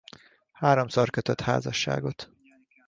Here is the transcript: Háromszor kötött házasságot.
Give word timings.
Háromszor 0.51 1.09
kötött 1.09 1.41
házasságot. 1.41 2.31